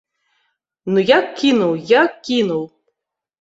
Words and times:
Ну 0.93 1.03
як 1.09 1.25
кінуў, 1.41 1.77
як 1.93 2.17
кінуў. 2.31 2.65